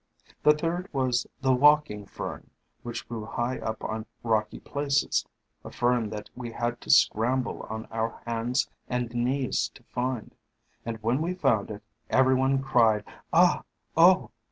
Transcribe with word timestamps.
The 0.41 0.55
third 0.55 0.89
was 0.91 1.27
the 1.41 1.53
Walking 1.53 2.07
Fern, 2.07 2.49
which 2.81 3.07
grew 3.07 3.23
high 3.25 3.59
up 3.59 3.83
on 3.83 4.07
rocky 4.23 4.59
places; 4.59 5.27
a 5.63 5.69
Fern 5.69 6.09
that 6.09 6.31
we 6.35 6.53
had 6.53 6.81
to 6.81 6.89
scramble 6.89 7.67
on 7.69 7.85
our 7.91 8.23
hands 8.25 8.67
and 8.89 9.13
knees 9.13 9.69
to 9.75 9.83
find. 9.83 10.33
And 10.87 10.97
when 11.03 11.21
we 11.21 11.35
found 11.35 11.69
it, 11.69 11.83
every 12.09 12.33
one 12.33 12.63
cried 12.63 13.03
'Ah! 13.31 13.61
Oh!' 13.95 14.31